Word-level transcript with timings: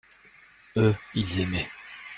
Eux, 0.77 0.95
ils 1.13 1.41
aimaient. 1.41 1.69